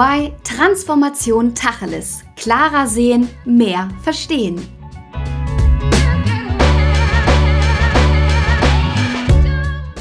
[0.00, 2.22] EY Transformation Tacheles.
[2.34, 4.58] Klarer sehen, mehr verstehen.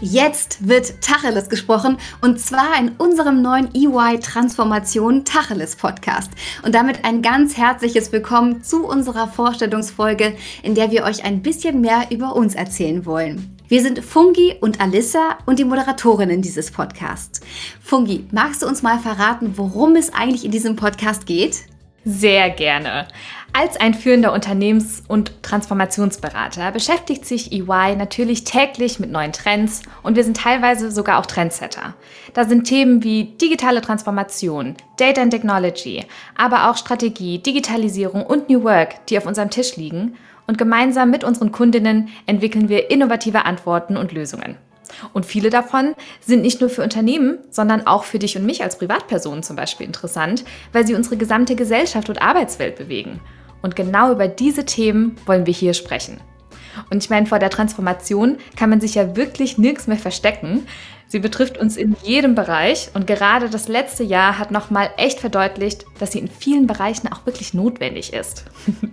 [0.00, 6.30] Jetzt wird Tacheles gesprochen und zwar in unserem neuen EY Transformation Tacheles Podcast.
[6.64, 11.82] Und damit ein ganz herzliches Willkommen zu unserer Vorstellungsfolge, in der wir euch ein bisschen
[11.82, 13.58] mehr über uns erzählen wollen.
[13.72, 17.40] Wir sind Fungi und Alissa und die Moderatorinnen dieses Podcasts.
[17.80, 21.60] Fungi, magst du uns mal verraten, worum es eigentlich in diesem Podcast geht?
[22.04, 23.08] Sehr gerne.
[23.54, 30.16] Als ein führender Unternehmens- und Transformationsberater beschäftigt sich EY natürlich täglich mit neuen Trends und
[30.16, 31.94] wir sind teilweise sogar auch Trendsetter.
[32.34, 36.04] Da sind Themen wie digitale Transformation, Data and Technology,
[36.36, 40.18] aber auch Strategie, Digitalisierung und New Work, die auf unserem Tisch liegen
[40.52, 44.56] und gemeinsam mit unseren Kundinnen entwickeln wir innovative Antworten und Lösungen.
[45.14, 48.76] Und viele davon sind nicht nur für Unternehmen, sondern auch für dich und mich als
[48.76, 53.18] Privatpersonen zum Beispiel interessant, weil sie unsere gesamte Gesellschaft und Arbeitswelt bewegen.
[53.62, 56.20] Und genau über diese Themen wollen wir hier sprechen.
[56.90, 60.66] Und ich meine, vor der Transformation kann man sich ja wirklich nirgends mehr verstecken.
[61.12, 65.84] Sie betrifft uns in jedem Bereich und gerade das letzte Jahr hat nochmal echt verdeutlicht,
[65.98, 68.46] dass sie in vielen Bereichen auch wirklich notwendig ist.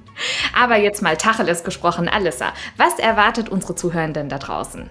[0.54, 4.90] Aber jetzt mal Tacheles gesprochen, Alissa, was erwartet unsere Zuhörenden da draußen?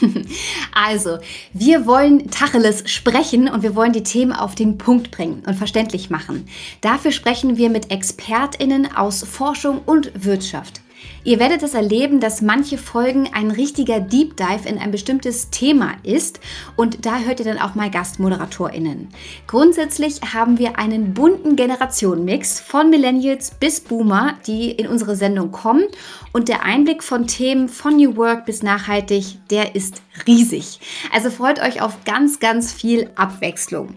[0.74, 1.18] Also,
[1.52, 6.10] wir wollen Tacheles sprechen und wir wollen die Themen auf den Punkt bringen und verständlich
[6.10, 6.46] machen.
[6.80, 10.82] Dafür sprechen wir mit ExpertInnen aus Forschung und Wirtschaft.
[11.24, 15.94] Ihr werdet es erleben, dass manche Folgen ein richtiger Deep Dive in ein bestimmtes Thema
[16.02, 16.40] ist
[16.76, 19.08] und da hört ihr dann auch mal GastmoderatorInnen.
[19.46, 25.84] Grundsätzlich haben wir einen bunten Generationenmix von Millennials bis Boomer, die in unsere Sendung kommen
[26.32, 30.80] und der Einblick von Themen von New Work bis nachhaltig, der ist riesig.
[31.12, 33.94] Also freut euch auf ganz, ganz viel Abwechslung.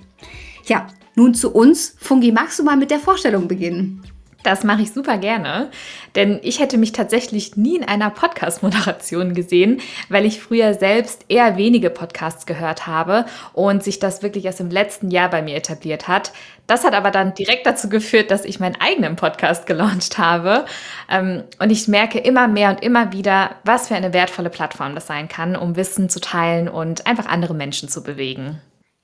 [0.66, 1.96] Ja, nun zu uns.
[2.00, 4.04] Fungi, magst du mal mit der Vorstellung beginnen?
[4.44, 5.70] Das mache ich super gerne,
[6.16, 11.58] denn ich hätte mich tatsächlich nie in einer Podcast-Moderation gesehen, weil ich früher selbst eher
[11.58, 16.08] wenige Podcasts gehört habe und sich das wirklich erst im letzten Jahr bei mir etabliert
[16.08, 16.32] hat.
[16.68, 20.66] Das hat aber dann direkt dazu geführt, dass ich meinen eigenen Podcast gelauncht habe.
[21.10, 25.08] Ähm, und ich merke immer mehr und immer wieder, was für eine wertvolle Plattform das
[25.08, 28.62] sein kann, um Wissen zu teilen und einfach andere Menschen zu bewegen.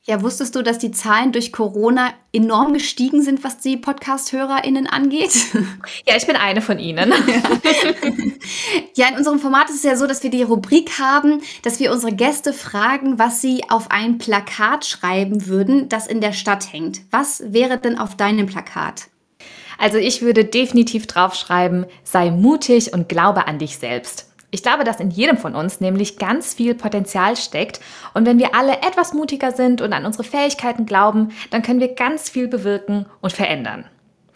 [0.08, 5.34] Ja, wusstest du, dass die Zahlen durch Corona enorm gestiegen sind, was die Podcast-HörerInnen angeht?
[6.08, 7.12] Ja, ich bin eine von ihnen.
[8.96, 11.92] ja, in unserem Format ist es ja so, dass wir die Rubrik haben, dass wir
[11.92, 17.02] unsere Gäste fragen, was sie auf ein Plakat schreiben würden, das in der Stadt hängt.
[17.10, 19.08] Was wäre denn auf deinem Plakat?
[19.80, 24.34] Also ich würde definitiv draufschreiben, sei mutig und glaube an dich selbst.
[24.56, 27.82] Ich glaube, dass in jedem von uns nämlich ganz viel Potenzial steckt
[28.14, 31.94] und wenn wir alle etwas mutiger sind und an unsere Fähigkeiten glauben, dann können wir
[31.94, 33.84] ganz viel bewirken und verändern.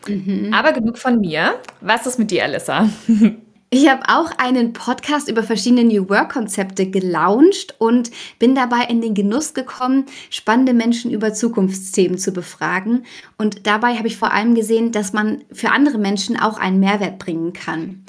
[0.08, 0.54] Mhm.
[0.54, 1.56] Aber genug von mir.
[1.80, 2.90] Was ist mit dir, Alissa?
[3.72, 8.10] Ich habe auch einen Podcast über verschiedene New Work-Konzepte gelauncht und
[8.40, 13.06] bin dabei in den Genuss gekommen, spannende Menschen über Zukunftsthemen zu befragen.
[13.38, 17.20] Und dabei habe ich vor allem gesehen, dass man für andere Menschen auch einen Mehrwert
[17.20, 18.06] bringen kann.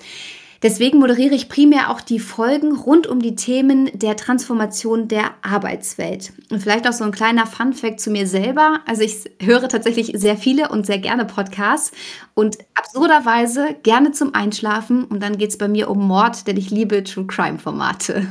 [0.62, 6.32] Deswegen moderiere ich primär auch die Folgen rund um die Themen der Transformation der Arbeitswelt.
[6.50, 8.81] Und vielleicht auch so ein kleiner Fun-Fact zu mir selber.
[8.87, 11.93] Also ich höre tatsächlich sehr viele und sehr gerne Podcasts
[12.34, 15.04] und absurderweise gerne zum Einschlafen.
[15.04, 18.26] Und dann geht es bei mir um Mord, denn ich liebe True Crime-Formate.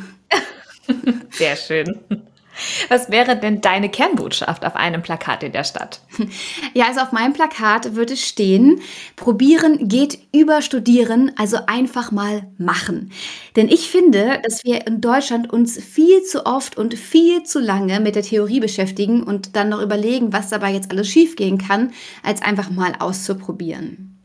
[1.32, 2.00] Sehr schön.
[2.90, 6.02] Was wäre denn deine Kernbotschaft auf einem Plakat in der Stadt?
[6.74, 8.82] Ja, also auf meinem Plakat würde stehen,
[9.16, 13.12] probieren geht über studieren, also einfach mal machen.
[13.56, 18.00] Denn ich finde, dass wir in Deutschland uns viel zu oft und viel zu lange
[18.00, 21.92] mit der Theorie beschäftigen und dann noch überlegen, was dabei jetzt alles schiefgehen kann,
[22.24, 24.18] als einfach mal auszuprobieren.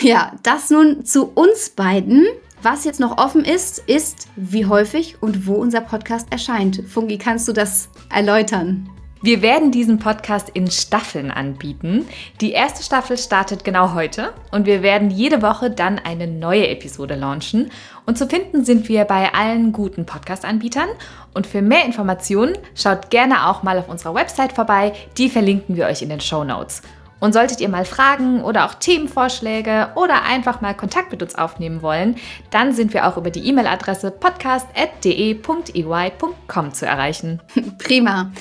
[0.00, 2.26] Ja, das nun zu uns beiden.
[2.64, 6.84] Was jetzt noch offen ist, ist, wie häufig und wo unser Podcast erscheint.
[6.86, 8.88] Fungi, kannst du das erläutern?
[9.20, 12.06] Wir werden diesen Podcast in Staffeln anbieten.
[12.40, 17.16] Die erste Staffel startet genau heute und wir werden jede Woche dann eine neue Episode
[17.16, 17.72] launchen.
[18.06, 20.88] Und zu finden sind wir bei allen guten Podcast-Anbietern.
[21.34, 24.92] Und für mehr Informationen schaut gerne auch mal auf unserer Website vorbei.
[25.18, 26.82] Die verlinken wir euch in den Show Notes.
[27.22, 31.80] Und solltet ihr mal Fragen oder auch Themenvorschläge oder einfach mal Kontakt mit uns aufnehmen
[31.80, 32.16] wollen,
[32.50, 37.40] dann sind wir auch über die E-Mail-Adresse podcast.de.ey.com zu erreichen.
[37.78, 38.32] Prima.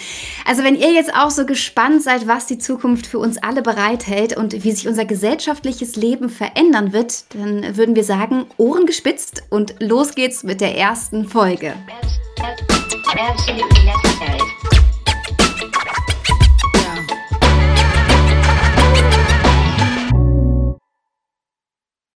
[0.48, 4.36] Also wenn ihr jetzt auch so gespannt seid, was die Zukunft für uns alle bereithält
[4.36, 9.76] und wie sich unser gesellschaftliches Leben verändern wird, dann würden wir sagen, Ohren gespitzt und
[9.80, 11.76] los geht's mit der ersten Folge.
[13.14, 14.61] Absolutely necessary.